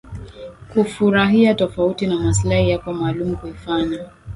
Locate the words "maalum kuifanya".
2.93-4.07